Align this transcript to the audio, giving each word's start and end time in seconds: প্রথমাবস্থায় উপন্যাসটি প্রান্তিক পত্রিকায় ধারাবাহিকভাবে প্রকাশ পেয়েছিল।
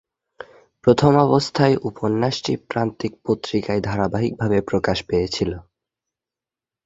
প্রথমাবস্থায় 0.83 1.75
উপন্যাসটি 1.89 2.53
প্রান্তিক 2.69 3.11
পত্রিকায় 3.25 3.81
ধারাবাহিকভাবে 3.81 4.57
প্রকাশ 4.61 4.97
পেয়েছিল। 5.07 5.51